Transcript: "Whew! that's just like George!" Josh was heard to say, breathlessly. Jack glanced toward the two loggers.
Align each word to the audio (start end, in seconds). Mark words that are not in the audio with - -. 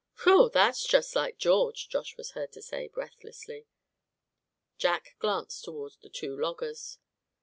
"Whew! 0.23 0.49
that's 0.51 0.83
just 0.87 1.15
like 1.15 1.37
George!" 1.37 1.87
Josh 1.87 2.17
was 2.17 2.31
heard 2.31 2.51
to 2.53 2.61
say, 2.63 2.87
breathlessly. 2.87 3.67
Jack 4.79 5.15
glanced 5.19 5.63
toward 5.63 5.95
the 6.01 6.09
two 6.09 6.35
loggers. 6.35 6.97